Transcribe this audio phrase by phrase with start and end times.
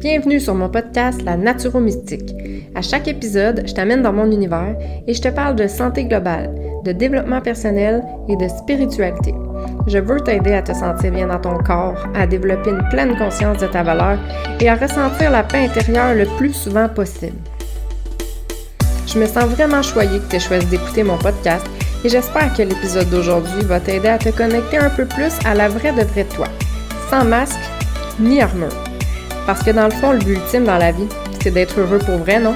[0.00, 2.34] Bienvenue sur mon podcast La Mystique.
[2.74, 4.74] À chaque épisode, je t'amène dans mon univers
[5.06, 6.54] et je te parle de santé globale,
[6.86, 9.34] de développement personnel et de spiritualité.
[9.86, 13.58] Je veux t'aider à te sentir bien dans ton corps, à développer une pleine conscience
[13.58, 14.18] de ta valeur
[14.58, 17.36] et à ressentir la paix intérieure le plus souvent possible.
[19.06, 21.66] Je me sens vraiment choyée que tu choisi d'écouter mon podcast
[22.02, 25.68] et j'espère que l'épisode d'aujourd'hui va t'aider à te connecter un peu plus à la
[25.68, 26.46] vraie de vraie toi,
[27.10, 27.60] sans masque
[28.18, 28.89] ni armure.
[29.50, 31.08] Parce que dans le fond, le but ultime dans la vie,
[31.42, 32.54] c'est d'être heureux pour vrai, non?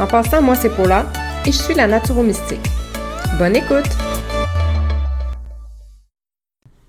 [0.00, 1.06] En passant, moi c'est Paula
[1.46, 2.66] et je suis la mystique.
[3.38, 3.88] Bonne écoute!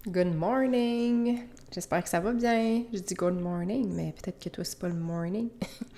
[0.08, 1.38] Good morning!
[1.72, 2.82] J'espère que ça va bien.
[2.92, 5.50] Je dis good morning, mais peut-être que toi c'est pas le morning.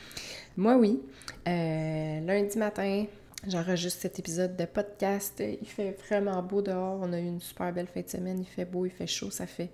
[0.58, 1.00] moi oui.
[1.48, 3.06] Euh, lundi matin,
[3.48, 5.42] j'enregistre cet épisode de podcast.
[5.62, 7.00] Il fait vraiment beau dehors.
[7.02, 8.40] On a eu une super belle fin de semaine.
[8.42, 9.32] Il fait beau, il fait chaud.
[9.32, 9.70] Ça fait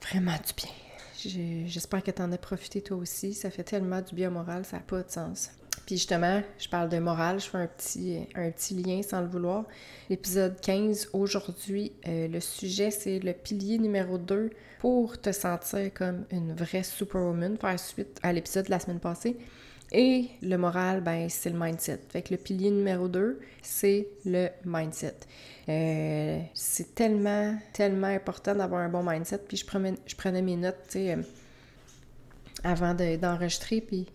[0.00, 0.87] vraiment du bien.
[1.20, 3.34] J'espère que tu en as profité toi aussi.
[3.34, 5.50] Ça fait tellement du bien moral, ça n'a pas de sens.
[5.86, 9.26] Puis justement, je parle de morale, je fais un petit, un petit lien sans le
[9.26, 9.64] vouloir.
[10.10, 16.24] L'épisode 15, aujourd'hui, euh, le sujet, c'est le pilier numéro 2 pour te sentir comme
[16.30, 19.36] une vraie superwoman, faire suite à l'épisode de la semaine passée.
[19.92, 22.00] Et le moral, ben, c'est le mindset.
[22.10, 25.14] Fait que le pilier numéro 2, c'est le mindset.
[25.68, 29.38] Euh, c'est tellement, tellement important d'avoir un bon mindset.
[29.48, 29.64] Puis je
[30.16, 31.22] prenais, mes notes, tu sais, euh,
[32.64, 34.06] avant d'enregistrer, puis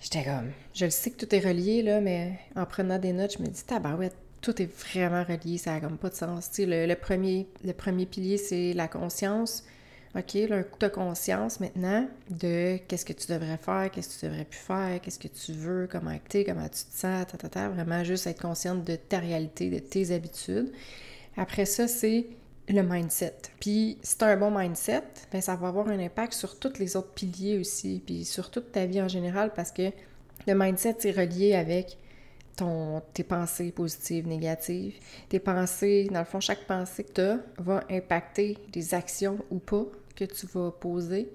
[0.00, 0.52] j'étais comme...
[0.74, 3.48] Je le sais que tout est relié, là, mais en prenant des notes, je me
[3.48, 6.50] dis, tabarouette, tout est vraiment relié, ça n'a comme pas de sens.
[6.50, 9.64] Tu sais, le, premier, le premier pilier, c'est la conscience.
[10.14, 14.26] OK, là, coup de conscience maintenant de qu'est-ce que tu devrais faire, qu'est-ce que tu
[14.26, 17.48] devrais plus faire, qu'est-ce que tu veux, comment acter, comment tu te sens, ta, ta,
[17.48, 20.70] ta, vraiment juste être consciente de ta réalité, de tes habitudes.
[21.36, 22.26] Après ça, c'est
[22.68, 23.36] le mindset.
[23.58, 26.78] Puis, si tu as un bon mindset, ben, ça va avoir un impact sur tous
[26.78, 29.90] les autres piliers aussi, puis sur toute ta vie en général, parce que
[30.46, 31.96] le mindset est relié avec
[32.56, 34.94] ton, tes pensées positives, négatives.
[35.28, 39.58] Tes pensées, dans le fond, chaque pensée que tu as va impacter des actions ou
[39.58, 41.30] pas que tu vas poser,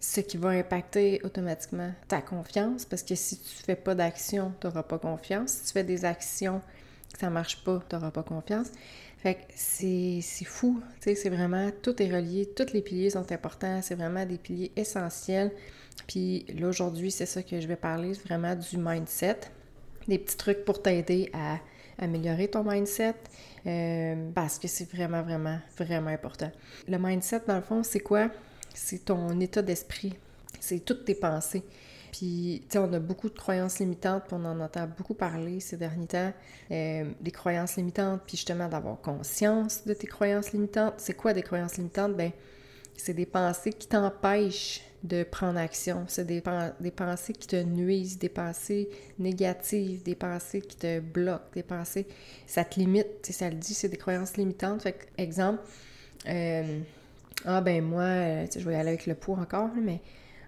[0.00, 4.66] ce qui va impacter automatiquement ta confiance, parce que si tu fais pas d'action, tu
[4.66, 5.52] n'auras pas confiance.
[5.52, 6.60] Si tu fais des actions
[7.12, 8.68] que ça marche pas, tu n'auras pas confiance.
[9.18, 13.32] Fait que c'est fou, tu sais, c'est vraiment, tout est relié, tous les piliers sont
[13.32, 15.50] importants, c'est vraiment des piliers essentiels.
[16.06, 19.40] Puis là, aujourd'hui, c'est ça que je vais parler, vraiment du mindset,
[20.06, 21.58] des petits trucs pour t'aider à
[21.98, 23.14] améliorer ton mindset,
[23.66, 26.50] euh, parce que c'est vraiment, vraiment, vraiment important.
[26.88, 28.30] Le mindset, dans le fond, c'est quoi?
[28.74, 30.14] C'est ton état d'esprit.
[30.60, 31.62] C'est toutes tes pensées.
[32.12, 35.60] Puis, tu sais, on a beaucoup de croyances limitantes, puis on en entend beaucoup parler
[35.60, 36.32] ces derniers temps,
[36.70, 40.94] euh, des croyances limitantes, puis justement d'avoir conscience de tes croyances limitantes.
[40.96, 42.16] C'est quoi des croyances limitantes?
[42.16, 42.30] Ben,
[42.96, 46.04] c'est des pensées qui t'empêchent de prendre action.
[46.08, 46.42] C'est des,
[46.80, 52.06] des, pensées qui te nuisent, des pensées négatives, des pensées qui te bloquent, des pensées...
[52.46, 54.82] Ça te limite, ça le dit, c'est des croyances limitantes.
[54.82, 55.60] Fait exemple,
[56.28, 56.80] euh,
[57.44, 60.00] ah ben moi, euh, je vais y aller avec le poids encore, mais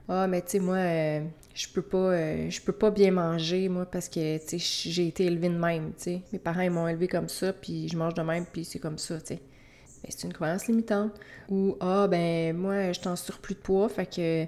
[0.08, 1.20] ah mais tu sais, moi, euh,
[1.54, 5.26] je peux pas je peux pas bien manger, moi, parce que, tu sais, j'ai été
[5.26, 6.22] élevée de même, tu sais.
[6.32, 8.98] Mes parents, ils m'ont élevée comme ça, puis je mange de même, puis c'est comme
[8.98, 9.40] ça, tu sais.
[10.08, 11.12] C'est une croyance limitante.
[11.48, 14.46] Ou ah ben moi je suis en surplus de poids, fait que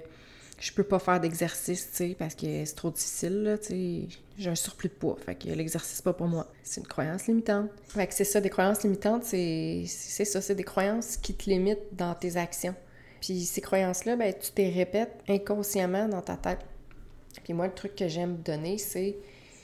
[0.59, 4.07] je peux pas faire d'exercice, tu parce que c'est trop difficile, tu sais.
[4.37, 6.47] J'ai un surplus de poids, fait que l'exercice pas pour moi.
[6.63, 7.69] C'est une croyance limitante.
[7.87, 11.93] Fait que c'est ça, des croyances limitantes, c'est ça, c'est des croyances qui te limitent
[11.93, 12.75] dans tes actions.
[13.21, 16.59] Puis ces croyances-là, ben tu te répètes inconsciemment dans ta tête.
[17.43, 19.17] Puis moi, le truc que j'aime donner, c'est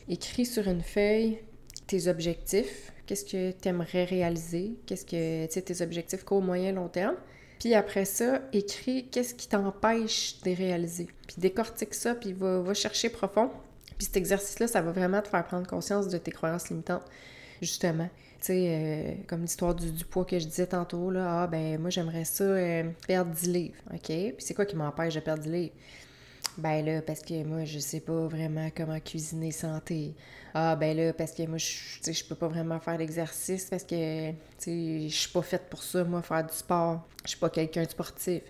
[0.08, 1.40] écris sur une feuille
[1.88, 6.74] tes objectifs, qu'est-ce que tu aimerais réaliser, qu'est-ce que, tu sais, tes objectifs court, moyen,
[6.74, 7.16] long terme.
[7.60, 11.08] Puis après ça, écris qu'est-ce qui t'empêche de réaliser.
[11.26, 13.50] Puis décortique ça, puis va, chercher profond.
[13.98, 17.06] Puis cet exercice-là, ça va vraiment te faire prendre conscience de tes croyances limitantes,
[17.62, 18.10] justement.
[18.40, 21.82] Tu sais, euh, comme l'histoire du, du, poids que je disais tantôt, là, ah ben
[21.82, 24.06] moi j'aimerais ça euh, perdre 10 livres, OK?
[24.06, 25.74] Puis c'est quoi qui m'empêche de perdre 10 livres?
[26.58, 30.16] Ben là, parce que moi, je sais pas vraiment comment cuisiner santé.
[30.54, 34.32] Ah, ben là, parce que moi, je, je peux pas vraiment faire d'exercice parce que,
[34.32, 37.08] tu sais, je suis pas faite pour ça, moi, faire du sport.
[37.24, 38.42] Je suis pas quelqu'un de sportif.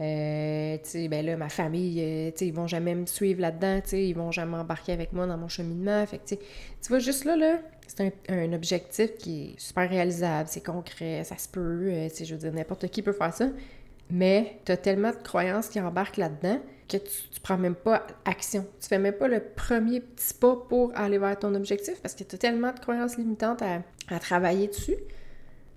[0.00, 3.42] Euh, tu sais, ben là, ma famille, euh, tu sais, ils vont jamais me suivre
[3.42, 6.06] là-dedans, tu sais, ils vont jamais embarquer avec moi dans mon cheminement.
[6.06, 6.38] Fait tu
[6.88, 11.48] vois, juste là, là, c'est un, objectif qui est super réalisable, c'est concret, ça se
[11.48, 13.48] peut, euh, je veux dire, n'importe qui peut faire ça.
[14.10, 18.06] Mais tu as tellement de croyances qui embarquent là-dedans que tu, tu prends même pas
[18.24, 18.66] action.
[18.80, 22.24] Tu fais même pas le premier petit pas pour aller vers ton objectif parce que
[22.24, 23.82] tu as tellement de croyances limitantes à,
[24.18, 24.96] travailler dessus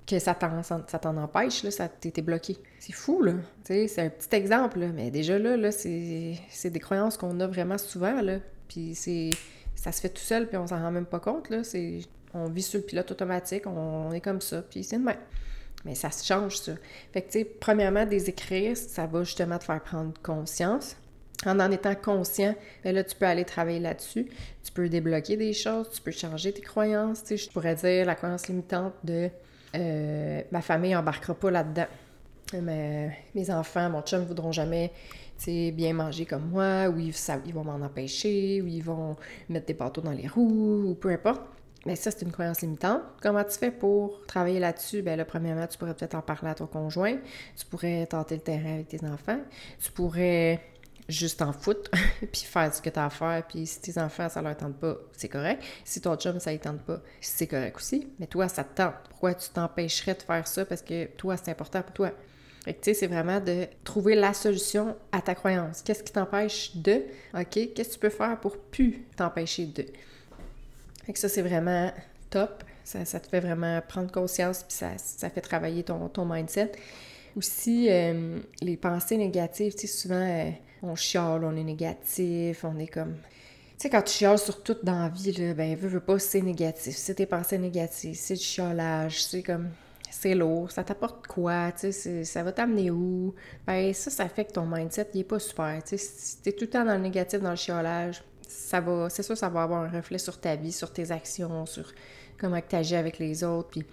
[0.06, 2.58] que ça t'en, empêche, là, ça t'était bloqué.
[2.80, 3.36] C'est fou, là.
[3.64, 6.36] c'est un petit exemple, là, mais déjà là, là c'est,
[6.66, 8.40] des croyances qu'on a vraiment souvent, là.
[8.68, 9.30] Puis c'est...
[9.76, 11.64] Ça se fait tout seul, puis on s'en rend même pas compte, là.
[11.64, 12.02] C'est...
[12.34, 15.16] On vit sur le pilote automatique, on, est comme ça, puis c'est de même.
[15.86, 16.74] Mais ça se change, ça.
[17.12, 20.96] Fait que, tu sais, premièrement, des écrire, ça va justement te faire prendre conscience.
[21.46, 24.28] En en étant conscient, ben là, tu peux aller travailler là-dessus.
[24.64, 27.22] Tu peux débloquer des choses, tu peux changer tes croyances.
[27.24, 29.30] Tu sais, je pourrais dire la croyance limitante de
[29.76, 31.88] euh, ma famille embarquera pas là-dedans.
[32.62, 34.92] Mais, mes enfants, mon chum ne voudront jamais
[35.48, 37.14] bien manger comme moi, ou ils,
[37.46, 39.16] ils vont m'en empêcher, ou ils vont
[39.50, 41.42] mettre des bateaux dans les roues, ou peu importe.
[41.86, 43.02] Mais ça, c'est une croyance limitante.
[43.22, 45.02] Comment tu fais pour travailler là-dessus?
[45.02, 47.18] Bien là, premièrement, tu pourrais peut-être en parler à ton conjoint.
[47.58, 49.40] Tu pourrais tenter le terrain avec tes enfants.
[49.84, 50.62] Tu pourrais
[51.10, 51.92] juste en foutre,
[52.32, 53.44] puis faire ce que tu as à faire.
[53.48, 55.62] Puis si tes enfants, ça leur tente pas, c'est correct.
[55.84, 58.08] Si ton chum, ça ne tente pas, c'est correct aussi.
[58.20, 58.96] Mais toi, ça te tente.
[59.10, 60.66] Pourquoi tu t'empêcherais de faire ça?
[60.66, 62.12] Parce que toi, c'est important pour toi.
[62.64, 65.82] Fait que, tu sais, c'est vraiment de trouver la solution à ta croyance.
[65.82, 67.04] Qu'est-ce qui t'empêche de?
[67.34, 67.74] OK?
[67.76, 69.86] Qu'est-ce que tu peux faire pour plus t'empêcher de?
[71.04, 71.92] Fait que ça, c'est vraiment
[72.30, 72.64] top.
[72.84, 76.74] Ça, te fait vraiment prendre conscience, puis ça, fait travailler ton, ton mindset.
[77.36, 80.52] Aussi, euh, les pensées négatives, tu sais, souvent, euh,
[80.84, 83.16] on chiale, on est négatif, on est comme...
[83.16, 86.20] Tu sais, quand tu chiales sur tout dans la vie, là, ben, veux, veux pas,
[86.20, 86.96] c'est négatif.
[86.96, 89.70] C'est tes pensées négatives, c'est du chialage, c'est comme...
[90.12, 93.34] C'est lourd, ça t'apporte quoi, tu sais, ça va t'amener où?
[93.66, 95.98] Ben, ça, ça fait que ton mindset, il est pas super, tu sais.
[95.98, 98.24] Si t'es tout le temps dans le négatif, dans le chialage,
[98.54, 99.10] ça va...
[99.10, 101.92] C'est sûr, ça va avoir un reflet sur ta vie, sur tes actions, sur
[102.38, 103.86] comment tu agis avec les autres, puis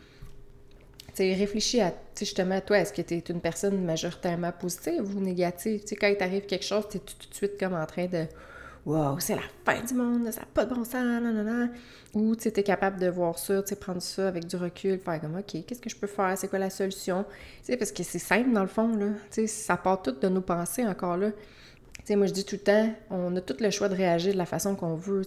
[1.14, 5.80] sais, réfléchis à, justement, toi, est-ce que tu es une personne majoritairement positive ou négative?
[5.80, 8.06] Tu sais, quand il t'arrive quelque chose, tu es tout, de suite comme en train
[8.06, 8.26] de
[8.86, 11.68] Wow, c'est la fin du monde, ça n'a pas de bon sens, nanana.
[12.14, 15.36] Ou tu es capable de voir ça, tu prendre ça avec du recul, faire comme
[15.36, 16.32] OK, qu'est-ce que je peux faire?
[16.38, 17.24] C'est quoi la solution?
[17.58, 19.08] Tu sais, parce que c'est simple dans le fond, là.
[19.30, 21.30] Tu sais, ça part tout de nos pensées encore là
[22.11, 24.47] moi, je dis tout le temps, on a tout le choix de réagir de la
[24.47, 25.23] façon qu'on veut.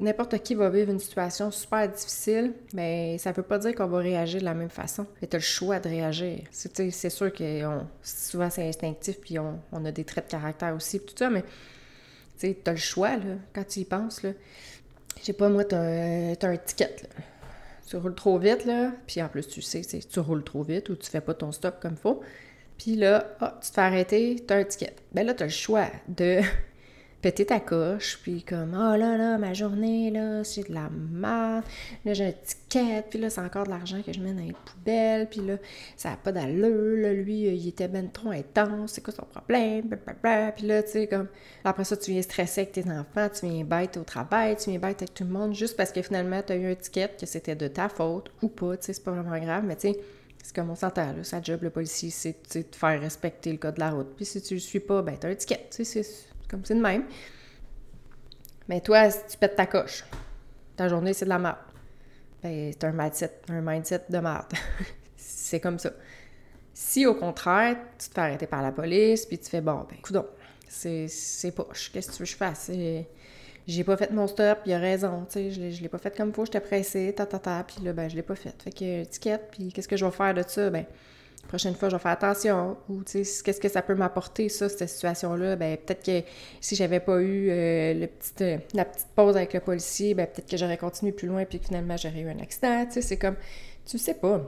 [0.00, 3.86] N'importe qui va vivre une situation super difficile, mais ça ne veut pas dire qu'on
[3.86, 5.06] va réagir de la même façon.
[5.20, 6.40] Tu as le choix de réagir.
[6.50, 7.60] C'est sûr que
[8.02, 11.44] souvent c'est instinctif, puis on, a des traits de caractère aussi, tout ça, mais
[12.38, 14.22] tu as le choix là, quand tu y penses.
[14.22, 14.30] Là.
[15.20, 16.96] Je sais pas, moi, tu as, un ticket.
[17.86, 20.96] Tu roules trop vite, là, puis en plus, tu sais, tu roules trop vite ou
[20.96, 22.22] tu fais pas ton stop comme il faut.
[22.78, 24.94] Puis là, ah, tu te fais arrêter, t'as un ticket.
[25.12, 26.40] Ben là, t'as le choix de
[27.24, 31.64] péter ta coche, puis comme, oh là là, ma journée, là, c'est de la merde,
[32.04, 34.52] là, j'ai un ticket, puis là, c'est encore de l'argent que je mets dans les
[34.52, 35.56] poubelles, puis là,
[35.96, 39.88] ça n'a pas d'allure, là, lui, il était ben trop intense, c'est quoi son problème,
[40.54, 41.28] puis là, tu sais, comme,
[41.64, 44.78] après ça, tu viens stresser avec tes enfants, tu viens bête au travail, tu viens
[44.78, 47.24] bête avec tout le monde, juste parce que finalement, tu as eu un ticket, que
[47.24, 49.98] c'était de ta faute, ou pas, tu sais, c'est pas vraiment grave, mais tu sais,
[50.44, 51.24] c'est comme on s'entend, là.
[51.24, 54.14] Sa job, le policier, c'est de faire respecter le code de la route.
[54.14, 55.66] Puis si tu le suis pas, ben t'as un ticket.
[55.70, 56.04] C'est
[56.50, 57.04] comme c'est de même.
[58.68, 60.04] Mais toi, si tu pètes ta coche,
[60.76, 61.56] ta journée, c'est de la merde.
[62.42, 64.52] Ben, t'as un mindset, un mindset de merde.
[65.16, 65.92] c'est comme ça.
[66.74, 69.96] Si au contraire, tu te fais arrêter par la police, puis tu fais bon, ben,
[70.02, 70.26] coudon,
[70.68, 71.08] c'est
[71.56, 71.90] poche.
[71.90, 72.70] Qu'est-ce que tu veux que je fasse?
[73.66, 76.32] J'ai pas fait mon stop, il a raison, tu sais, je l'ai pas fait comme
[76.32, 78.54] faut, j'étais pressée, ta, ta, ta, puis là, ben, je l'ai pas fait.
[78.62, 80.68] Fait que, étiquette, puis qu'est-ce que je vais faire de ça?
[80.70, 80.84] Ben,
[81.48, 82.76] prochaine fois, je vais faire attention.
[82.88, 85.56] Ou, tu sais, qu'est-ce que ça peut m'apporter, ça, cette situation-là?
[85.56, 86.28] Ben, peut-être que
[86.60, 88.06] si j'avais pas eu euh,
[88.40, 91.60] euh, la petite pause avec le policier, ben, peut-être que j'aurais continué plus loin, puis
[91.64, 93.36] finalement, j'aurais eu un accident, tu sais, c'est comme,
[93.86, 94.42] tu sais pas.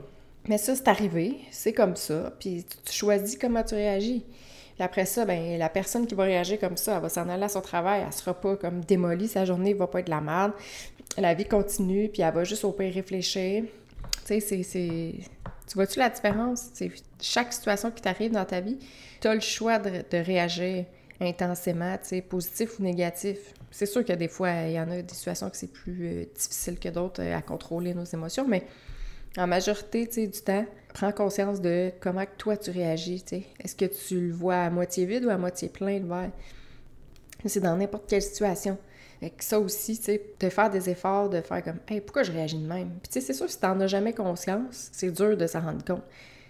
[0.47, 4.25] Mais ça, c'est arrivé, c'est comme ça, puis tu choisis comment tu réagis.
[4.77, 7.43] Puis après ça, ben, la personne qui va réagir comme ça, elle va s'en aller
[7.43, 10.21] à son travail, elle sera pas comme démolie, sa journée va pas être de la
[10.21, 10.51] merde.
[11.17, 13.63] La vie continue, puis elle va juste au pire réfléchir.
[14.27, 15.13] Tu sais, c'est.
[15.67, 16.69] Tu vois-tu la différence?
[17.19, 18.77] chaque situation qui t'arrive dans ta vie,
[19.19, 20.85] tu as le choix de, réagir
[21.19, 23.55] intensément, tu positif ou négatif.
[23.71, 26.25] C'est sûr que des fois, il y en a des situations que c'est plus euh,
[26.35, 28.63] difficile que d'autres euh, à contrôler nos émotions, mais
[29.37, 33.23] en majorité du temps, prends conscience de comment toi tu réagis.
[33.59, 36.31] Est-ce que tu le vois à moitié vide ou à moitié plein le verre?
[37.45, 38.77] C'est dans n'importe quelle situation.
[39.21, 42.31] Et ça aussi, tu sais, de faire des efforts, de faire comme, hey, pourquoi je
[42.31, 42.89] réagis de même?
[43.01, 45.83] Puis, tu sais, c'est sûr, si t'en as jamais conscience, c'est dur de s'en rendre
[45.83, 46.03] compte.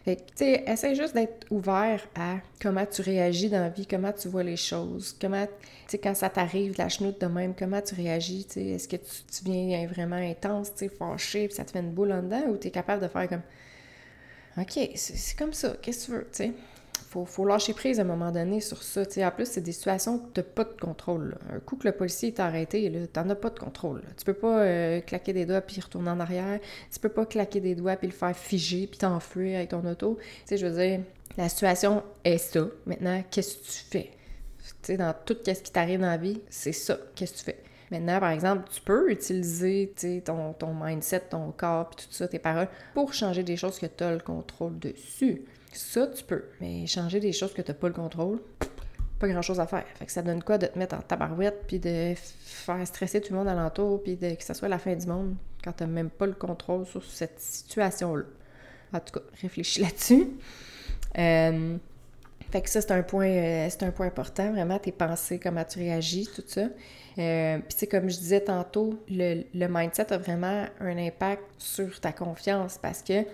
[0.07, 4.13] Fait tu sais, essaie juste d'être ouvert à comment tu réagis dans la vie, comment
[4.13, 5.51] tu vois les choses, comment, tu
[5.87, 8.95] sais, quand ça t'arrive, la chenoute de même, comment tu réagis, tu sais, est-ce que
[8.95, 12.43] tu, viens vraiment intense, tu sais, fâché, puis ça te fait une boule en dedans,
[12.47, 13.41] ou tu es capable de faire comme,
[14.57, 16.53] OK, c'est comme ça, qu'est-ce que tu veux, tu sais?
[17.17, 19.01] Faut, faut lâcher prise à un moment donné sur ça.
[19.01, 21.37] en plus, c'est des situations que tu pas de contrôle.
[21.51, 24.03] Un coup que le policier t'a arrêté, tu n'en as pas de contrôle.
[24.17, 26.59] Tu peux pas euh, claquer des doigts puis retourner en arrière.
[26.91, 30.17] Tu peux pas claquer des doigts puis le faire figer puis t'enfuir avec ton auto.
[30.49, 31.01] Je veux dire,
[31.37, 32.67] la situation est ça.
[32.85, 34.97] Maintenant, qu'est-ce que tu fais?
[34.97, 36.97] Dans tout ce qui t'arrive dans la vie, c'est ça.
[37.15, 37.63] Qu'est-ce que tu fais?
[37.89, 39.93] Maintenant, par exemple, tu peux utiliser
[40.25, 43.85] ton, ton mindset, ton corps, puis tout ça, tes paroles, pour changer des choses que
[43.85, 45.41] tu as le contrôle dessus.
[45.77, 46.43] Ça, tu peux.
[46.59, 48.39] Mais changer des choses que tu n'as pas le contrôle,
[49.19, 49.85] pas grand-chose à faire.
[49.95, 53.31] Fait que ça donne quoi de te mettre en tabarouette, puis de faire stresser tout
[53.31, 55.89] le monde alentour, puis de, que ça soit la fin du monde, quand tu n'as
[55.89, 58.23] même pas le contrôle sur cette situation-là?
[58.91, 60.27] En tout cas, réfléchis là-dessus.
[61.19, 61.77] Euh,
[62.51, 65.63] fait que ça, c'est un point, euh, c'est un point important, vraiment, tes pensées, comment
[65.63, 66.69] tu réagis, tout ça.
[67.19, 71.99] Euh, Puis, c'est comme je disais tantôt, le, le, mindset a vraiment un impact sur
[71.99, 73.25] ta confiance parce que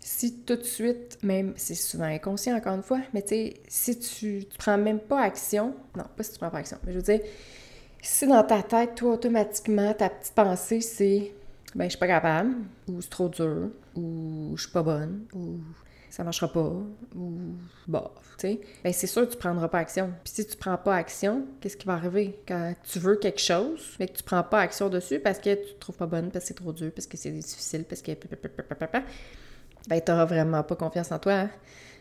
[0.00, 3.98] si tout de suite, même, c'est souvent inconscient encore une fois, mais tu sais, si
[3.98, 6.98] tu, tu prends même pas action, non, pas si tu prends pas action, mais je
[6.98, 7.20] veux dire,
[8.02, 11.32] si dans ta tête, toi, automatiquement, ta petite pensée, c'est
[11.74, 12.56] ben, je suis pas capable,
[12.88, 15.58] ou c'est trop dur, ou je suis pas bonne, ou
[16.08, 16.72] ça marchera pas,
[17.14, 17.32] ou
[17.86, 20.12] bah, tu sais, ben c'est sûr que tu prendras pas action.
[20.24, 22.40] Puis si tu prends pas action, qu'est-ce qui va arriver?
[22.48, 25.74] Quand tu veux quelque chose, mais que tu prends pas action dessus parce que tu
[25.74, 28.12] te trouves pas bonne, parce que c'est trop dur, parce que c'est difficile, parce que
[29.88, 31.32] ben t'auras vraiment pas confiance en toi.
[31.32, 31.50] Hein?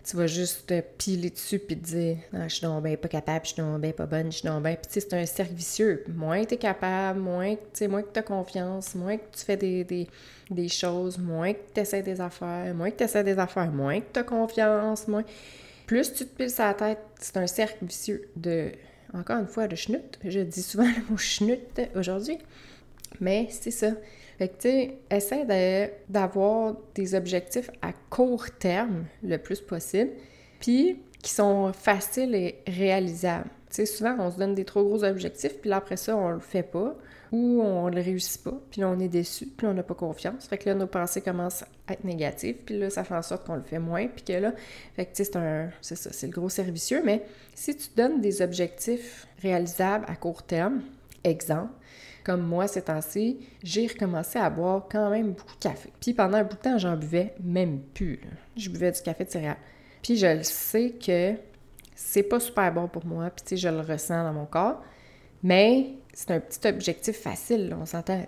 [0.03, 3.07] Tu vas juste te piler dessus puis te dire ah, je suis donc bien pas
[3.07, 4.75] capable, je suis donc bien pas bonne, je suis donc bien.
[4.75, 6.03] Puis tu sais, c'est un cercle vicieux.
[6.07, 7.55] Moins tu es capable, moins,
[7.89, 10.07] moins que tu as confiance, moins que tu fais des, des,
[10.49, 13.99] des choses, moins que tu essaies des affaires, moins que tu essaies des affaires, moins
[13.99, 15.23] que tu as confiance, moins.
[15.85, 18.71] Plus tu te piles sa tête, c'est un cercle vicieux de,
[19.13, 20.19] encore une fois, de schnut.
[20.23, 22.37] Je dis souvent le mot schnut aujourd'hui.
[23.19, 23.91] Mais c'est ça.
[24.37, 25.45] Fait que, tu sais, essaie
[26.07, 30.11] d'avoir des objectifs à court terme le plus possible,
[30.59, 33.49] puis qui sont faciles et réalisables.
[33.69, 36.39] Tu sais, souvent, on se donne des trop gros objectifs, puis après ça, on le
[36.39, 36.95] fait pas,
[37.31, 39.93] ou on le réussit pas, puis là, on est déçu, puis là, on n'a pas
[39.93, 40.47] confiance.
[40.47, 43.45] Fait que là, nos pensées commencent à être négatives, puis là, ça fait en sorte
[43.45, 44.53] qu'on le fait moins, puis que là,
[44.95, 45.69] fait que, tu sais, c'est un...
[45.81, 47.23] c'est ça, c'est le gros servicieux, mais
[47.53, 50.81] si tu donnes des objectifs réalisables à court terme,
[51.23, 51.73] exemple,
[52.23, 55.89] comme moi ces temps-ci, j'ai recommencé à boire quand même beaucoup de café.
[55.99, 58.19] Puis pendant un bout de temps, j'en buvais même plus.
[58.57, 59.57] Je buvais du café de céréales.
[60.01, 61.33] Puis je le sais que
[61.95, 64.81] c'est pas super bon pour moi, puis tu sais, je le ressens dans mon corps.
[65.43, 68.25] Mais c'est un petit objectif facile, on s'entend.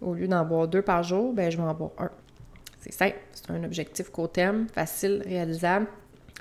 [0.00, 2.10] Au lieu d'en boire deux par jour, ben je vais en boire un.
[2.80, 5.86] C'est simple, c'est un objectif court terme, facile, réalisable.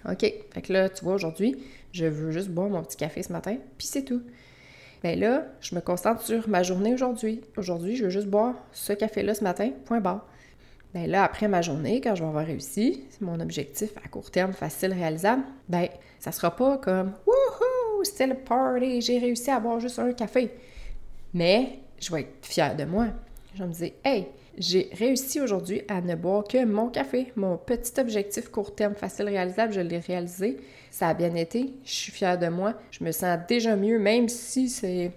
[0.10, 3.32] OK, fait que là, tu vois, aujourd'hui, je veux juste boire mon petit café ce
[3.32, 4.24] matin, puis c'est tout.
[5.04, 7.42] Bien là, je me concentre sur ma journée aujourd'hui.
[7.58, 10.28] Aujourd'hui, je veux juste boire ce café-là ce matin, point barre.
[10.94, 14.30] Bien là, après ma journée, quand je vais avoir réussi, c'est mon objectif à court
[14.30, 15.88] terme, facile, réalisable, ben
[16.20, 18.04] ça sera pas comme «Wouhou!
[18.04, 19.02] C'était le party!
[19.02, 20.52] J'ai réussi à boire juste un café!»
[21.34, 23.08] Mais je vais être fière de moi.
[23.56, 24.28] Je me dire «Hey!
[24.58, 27.32] J'ai réussi aujourd'hui à ne boire que mon café.
[27.38, 30.58] Mon petit objectif court terme, facile, réalisable, je l'ai réalisé.
[30.90, 31.74] Ça a bien été.
[31.86, 32.74] Je suis fière de moi.
[32.92, 35.14] Je me sens déjà mieux, même si c'est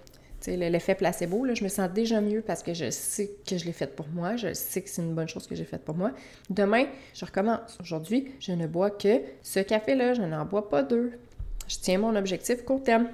[0.47, 1.45] l'effet placebo.
[1.45, 4.07] Là, je me sens déjà mieux parce que je sais que je l'ai fait pour
[4.09, 4.37] moi.
[4.37, 6.13] Je sais que c'est une bonne chose que j'ai faite pour moi.
[6.49, 7.77] Demain, je recommence.
[7.81, 10.15] Aujourd'hui, je ne bois que ce café-là.
[10.15, 11.11] Je n'en bois pas deux.
[11.67, 13.09] Je tiens mon objectif court terme.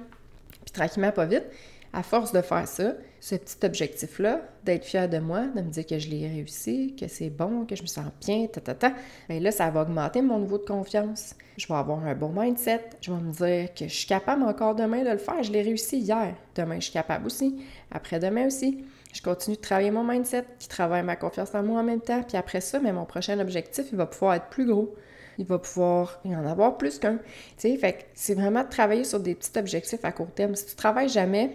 [0.65, 1.45] Puis tranquillement, pas vite,
[1.93, 5.85] à force de faire ça, ce petit objectif-là, d'être fière de moi, de me dire
[5.85, 8.93] que je l'ai réussi, que c'est bon, que je me sens bien, ta, ta, ta,
[9.29, 11.35] bien là, ça va augmenter mon niveau de confiance.
[11.57, 12.81] Je vais avoir un bon mindset.
[13.01, 15.43] Je vais me dire que je suis capable encore demain de le faire.
[15.43, 16.33] Je l'ai réussi hier.
[16.55, 17.61] Demain, je suis capable aussi.
[17.91, 18.85] Après-demain aussi.
[19.13, 22.23] Je continue de travailler mon mindset, qui travaille ma confiance en moi en même temps.
[22.23, 24.95] Puis après ça, mais mon prochain objectif, il va pouvoir être plus gros
[25.37, 27.17] il va pouvoir y en avoir plus qu'un.
[27.17, 27.23] Tu
[27.57, 30.55] sais, fait c'est vraiment de travailler sur des petits objectifs à court terme.
[30.55, 31.51] Si tu travailles jamais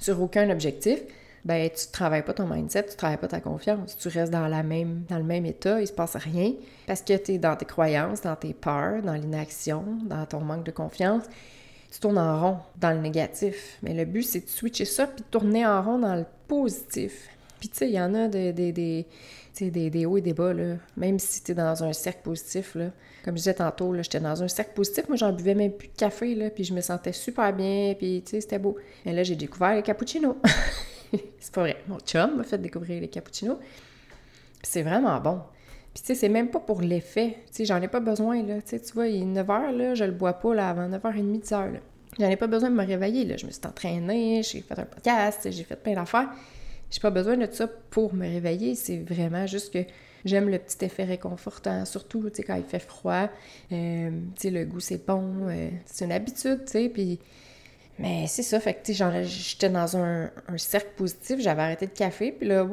[0.00, 1.00] sur aucun objectif,
[1.44, 3.96] ben tu travailles pas ton mindset, tu travailles pas ta confiance.
[3.98, 6.52] Tu restes dans, la même, dans le même état, il se passe rien
[6.86, 10.64] parce que tu es dans tes croyances, dans tes peurs, dans l'inaction, dans ton manque
[10.64, 11.24] de confiance.
[11.92, 13.78] Tu tournes en rond dans le négatif.
[13.82, 17.28] Mais le but, c'est de switcher ça puis de tourner en rond dans le positif.
[17.60, 19.06] Puis tu sais, il y en a des,
[19.60, 20.76] des, des hauts et des bas, là.
[20.96, 22.74] même si tu es dans un cercle positif.
[22.74, 22.90] Là.
[23.24, 25.96] Comme je disais tantôt, j'étais dans un cercle positif, moi j'en buvais même plus de
[25.96, 28.76] café, là, puis je me sentais super bien, puis c'était beau.
[29.06, 30.36] Et là, j'ai découvert les cappuccinos.
[31.38, 31.76] c'est pas vrai.
[31.88, 33.58] Mon chum m'a fait découvrir les cappuccinos.
[34.62, 35.40] c'est vraiment bon.
[35.94, 37.38] Puis tu sais, c'est même pas pour l'effet.
[37.46, 38.56] Tu sais, j'en ai pas besoin, là.
[38.62, 41.78] Tu vois, il est 9h, là, je le bois pas, là, avant 9h30, 10h, là.
[42.18, 43.36] J'en ai pas besoin de me réveiller, là.
[43.36, 46.28] Je me suis entraînée, j'ai fait un podcast, j'ai fait plein d'affaires.
[46.94, 48.76] J'ai pas besoin de ça pour me réveiller.
[48.76, 49.84] C'est vraiment juste que
[50.24, 53.28] J'aime le petit effet réconfortant, surtout, quand il fait froid.
[53.72, 54.10] Euh,
[54.42, 55.48] le goût, c'est bon.
[55.48, 57.18] Euh, c'est une habitude, tu sais, puis
[57.98, 62.48] mais c'est ça, fait que, j'étais dans un, cercle positif, j'avais arrêté de café, puis
[62.48, 62.66] là,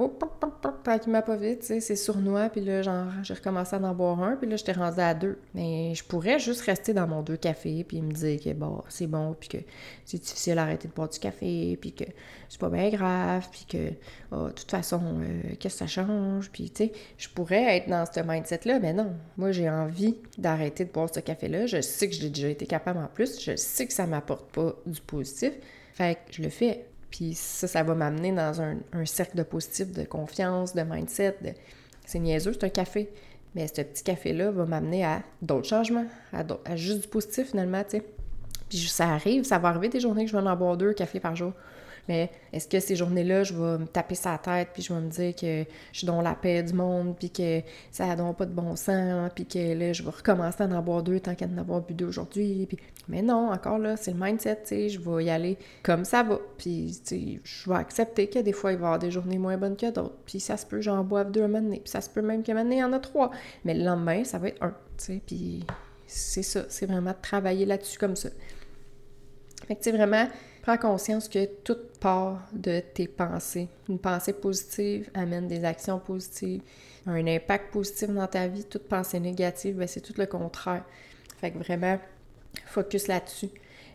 [0.84, 2.82] tranquillement pas vite, tu sais, c'est sournois, puis là,
[3.22, 5.38] j'ai recommencé à en boire un, puis là, j'étais rendue à deux.
[5.54, 9.06] Mais je pourrais juste rester dans mon deux cafés, puis me dire que, bon, c'est
[9.06, 9.58] bon, puis que
[10.06, 12.06] c'est difficile d'arrêter de boire du café, puis que
[12.50, 13.94] c'est pas bien grave, puis que,
[14.32, 17.90] oh, de toute façon, euh, qu'est-ce que ça change, puis, tu sais, je pourrais être
[17.90, 19.13] dans ce mindset-là, mais non.
[19.38, 21.68] Moi, j'ai envie d'arrêter de boire ce café-là.
[21.68, 24.75] Je sais que j'ai déjà été capable en plus, je sais que ça m'apporte pas
[24.86, 25.53] du positif.
[25.94, 26.86] Fait que je le fais.
[27.10, 31.38] Puis ça, ça va m'amener dans un, cercle de positif, de confiance, de mindset.
[32.06, 33.10] C'est niaiseux, c'est un café.
[33.53, 37.84] Mais ce petit café-là va m'amener à d'autres changements, à, à, juste du positif finalement,
[37.84, 38.03] tu sais.
[38.70, 41.20] Puis ça arrive, ça va arriver des journées que je vais en boire deux cafés
[41.20, 41.51] par jour.
[42.12, 45.10] Mais est-ce que ces journées-là, je vais me taper sa tête, puis je vais me
[45.10, 45.63] dire que
[45.94, 48.75] je suis dans la paix du monde, puis que ça n'a donc pas de bon
[48.75, 51.80] sens, puis que là, je vais recommencer à en boire deux tant qu'à en avoir
[51.80, 52.68] bu deux aujourd'hui.
[53.08, 56.22] Mais non, encore là, c'est le mindset, tu sais, je vais y aller comme ça
[56.22, 56.38] va.
[56.58, 57.00] Puis,
[57.46, 59.89] je vais accepter que des fois, il va y avoir des journées moins bonnes que
[59.89, 60.18] d'autres.
[60.25, 62.72] Puis ça se peut, j'en boive deux à Puis ça se peut même que maintenant,
[62.72, 63.32] il y en a trois.
[63.63, 65.22] Mais le lendemain, ça va être un, tu sais.
[65.25, 65.65] Puis
[66.08, 68.27] c'est ça, c'est vraiment de travailler là-dessus comme ça.
[69.65, 70.27] Fait que, tu sais, vraiment,
[70.62, 73.68] Prends conscience que tout part de tes pensées.
[73.89, 76.62] Une pensée positive amène des actions positives,
[77.08, 78.63] un impact positif dans ta vie.
[78.63, 80.84] Toute pensée négative, ben, c'est tout le contraire.
[81.39, 81.98] Fait que vraiment,
[82.68, 83.50] focus là-dessus.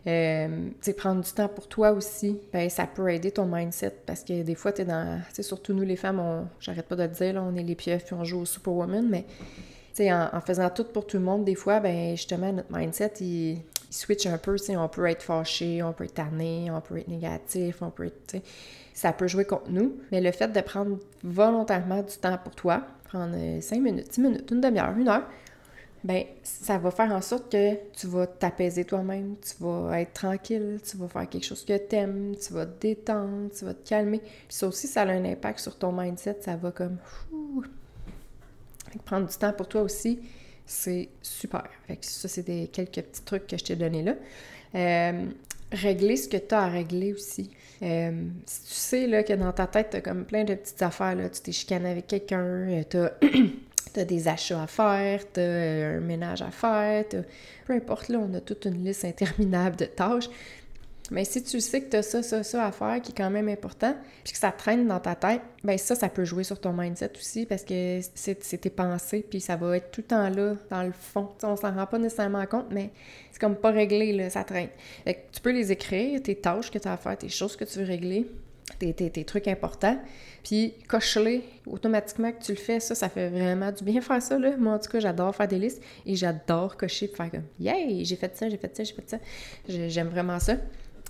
[0.07, 4.43] Euh, prendre du temps pour toi aussi, ben, ça peut aider ton mindset parce que
[4.43, 5.21] des fois, tu es dans.
[5.41, 8.03] surtout nous les femmes, on, j'arrête pas de te dire, là, on est les pieuvres
[8.03, 9.25] puis on joue au Superwoman, mais
[10.11, 13.59] en, en, faisant tout pour tout le monde, des fois, ben justement, notre mindset, il,
[13.89, 17.81] switch un peu, on peut être fâché, on peut être tanné, on peut être négatif,
[17.81, 18.37] on peut être,
[18.93, 22.83] ça peut jouer contre nous, mais le fait de prendre volontairement du temps pour toi,
[23.05, 25.23] prendre 5 euh, minutes, 10 minutes, une demi-heure, une heure,
[26.03, 30.79] ben ça va faire en sorte que tu vas t'apaiser toi-même, tu vas être tranquille,
[30.83, 33.87] tu vas faire quelque chose que tu aimes, tu vas te détendre, tu vas te
[33.87, 34.19] calmer.
[34.19, 36.97] Puis ça aussi, ça a un impact sur ton mindset, ça va comme...
[39.05, 40.19] Prendre du temps pour toi aussi,
[40.67, 41.63] c'est super.
[41.87, 44.15] Fait ça, c'est quelques petits trucs que je t'ai donnés là.
[44.75, 45.25] Euh,
[45.71, 47.49] régler ce que tu as à régler aussi.
[47.81, 50.81] Euh, si tu sais là, que dans ta tête, tu as comme plein de petites
[50.81, 55.39] affaires, là, tu t'es chicané avec quelqu'un, euh, tu as, des achats à faire, tu
[55.39, 57.05] as un ménage à faire,
[57.65, 60.29] peu importe, là, on a toute une liste interminable de tâches.
[61.09, 63.29] Mais si tu sais que tu as ça, ça, ça à faire, qui est quand
[63.29, 66.59] même important, puis que ça traîne dans ta tête, ben ça, ça peut jouer sur
[66.59, 70.29] ton mindset aussi parce que c'est tes pensées, puis ça va être tout le temps
[70.29, 71.29] là, dans le fond.
[71.43, 72.91] on s'en rend pas nécessairement compte, mais
[73.31, 74.69] c'est comme pas réglé, là, ça traîne.
[75.05, 77.63] Fait tu peux les écrire, tes tâches que tu as à faire, tes choses que
[77.63, 78.27] tu veux régler,
[78.79, 79.97] tes, tes, trucs importants,
[80.43, 82.81] puis coche-les automatiquement que tu le fais.
[82.81, 84.57] Ça, ça fait vraiment du bien faire ça, là.
[84.57, 88.03] Moi, en tout cas, j'adore faire des listes et j'adore cocher pour faire comme «Yay!
[88.03, 89.17] J'ai fait ça, j'ai fait ça, j'ai fait ça.»
[89.67, 90.57] J'aime vraiment ça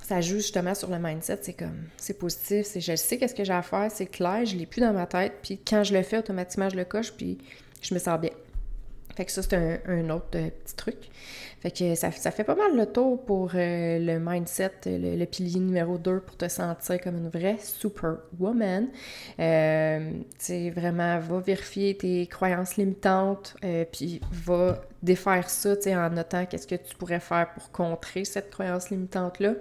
[0.07, 1.39] ça joue justement sur le mindset.
[1.41, 4.55] C'est comme, c'est positif, c'est je sais qu'est-ce que j'ai à faire, c'est clair, je
[4.55, 7.37] l'ai plus dans ma tête, puis quand je le fais, automatiquement, je le coche, puis
[7.81, 8.31] je me sens bien.
[9.15, 10.97] Fait que ça, c'est un, autre euh, petit truc.
[11.59, 15.97] Fait que ça, fait pas mal le tour pour euh, le mindset, le, pilier numéro
[15.97, 18.89] 2 pour te sentir comme une vraie superwoman.
[19.39, 20.11] Euh,
[20.75, 26.45] vraiment, va vérifier tes croyances limitantes, euh, puis va défaire ça, tu sais, en notant
[26.45, 29.53] qu'est-ce que tu pourrais faire pour contrer cette croyance limitante-là.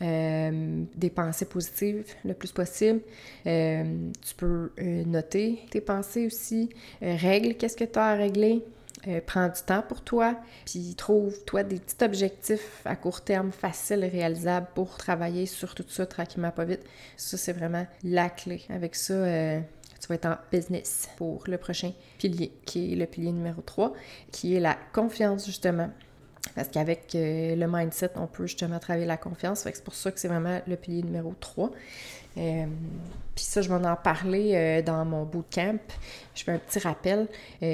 [0.00, 3.00] Des pensées positives le plus possible.
[3.44, 6.70] tu peux noter tes pensées aussi.
[7.02, 8.64] règle qu'est-ce que tu as à régler.
[9.08, 10.36] Euh, prends du temps pour toi,
[10.66, 16.04] puis trouve-toi des petits objectifs à court terme faciles réalisables pour travailler sur tout ça
[16.04, 16.84] tranquillement, pas vite.
[17.16, 18.62] Ça, c'est vraiment la clé.
[18.68, 19.60] Avec ça, euh,
[20.00, 23.94] tu vas être en business pour le prochain pilier, qui est le pilier numéro 3,
[24.32, 25.88] qui est la confiance, justement.
[26.54, 29.60] Parce qu'avec euh, le mindset, on peut justement travailler la confiance.
[29.60, 31.70] c'est pour ça que c'est vraiment le pilier numéro 3.
[32.38, 32.66] Euh,
[33.34, 35.78] puis ça, je vais en parler euh, dans mon bootcamp.
[36.34, 37.28] Je fais un petit rappel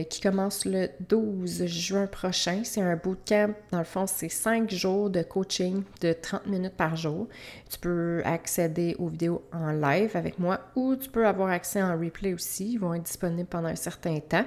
[0.09, 2.63] qui commence le 12 juin prochain.
[2.65, 6.97] C'est un bootcamp, dans le fond, c'est 5 jours de coaching de 30 minutes par
[6.97, 7.29] jour.
[7.71, 11.99] Tu peux accéder aux vidéos en live avec moi ou tu peux avoir accès en
[11.99, 12.73] replay aussi.
[12.73, 14.47] Ils vont être disponibles pendant un certain temps.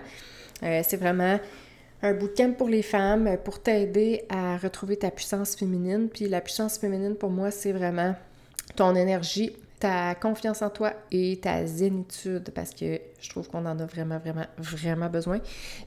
[0.62, 1.40] c'est vraiment
[2.02, 6.10] un bootcamp pour les femmes pour t'aider à retrouver ta puissance féminine.
[6.10, 8.16] Puis la puissance féminine, pour moi, c'est vraiment
[8.76, 13.80] ton énergie ta confiance en toi et ta zénitude parce que je trouve qu'on en
[13.80, 15.40] a vraiment, vraiment, vraiment besoin.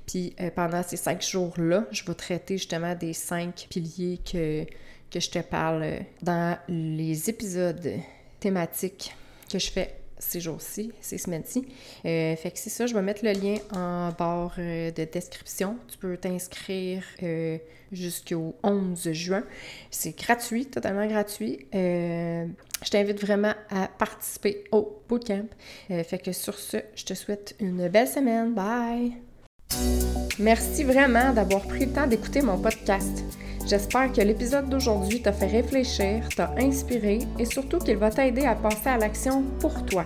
[0.06, 4.64] Puis euh, pendant ces cinq jours-là, je vais traiter justement des cinq piliers que,
[5.10, 5.84] que je te parle
[6.22, 7.92] dans les épisodes
[8.40, 9.14] thématiques
[9.50, 11.66] que je fais ces jours-ci, ces semaines-ci.
[12.06, 15.76] Euh, fait que c'est ça, je vais mettre le lien en barre euh, de description.
[15.88, 17.58] Tu peux t'inscrire euh,
[17.90, 19.44] jusqu'au 11 juin.
[19.90, 21.66] C'est gratuit, totalement gratuit.
[21.72, 25.48] je t'invite vraiment à participer au bootcamp.
[25.88, 28.54] fait que sur ce, je te souhaite une belle semaine.
[28.54, 29.12] Bye!
[30.38, 33.22] Merci vraiment d'avoir pris le temps d'écouter mon podcast.
[33.66, 38.54] J'espère que l'épisode d'aujourd'hui t'a fait réfléchir, t'a inspiré et surtout qu'il va t'aider à
[38.54, 40.04] passer à l'action pour toi.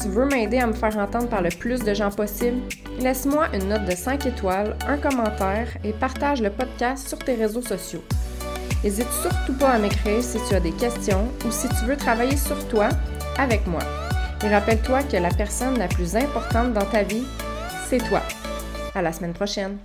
[0.00, 2.60] Tu veux m'aider à me faire entendre par le plus de gens possible?
[2.98, 7.62] Laisse-moi une note de 5 étoiles, un commentaire et partage le podcast sur tes réseaux
[7.62, 8.02] sociaux.
[8.82, 12.36] N'hésite surtout pas à m'écrire si tu as des questions ou si tu veux travailler
[12.36, 12.88] sur toi
[13.38, 13.82] avec moi.
[14.44, 17.24] Et rappelle-toi que la personne la plus importante dans ta vie,
[17.88, 18.22] c'est toi.
[18.94, 19.78] À la semaine prochaine!